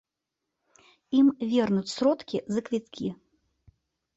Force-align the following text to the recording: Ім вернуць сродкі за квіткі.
Ім 1.19 1.27
вернуць 1.51 1.91
сродкі 1.97 2.37
за 2.57 2.61
квіткі. 2.71 3.07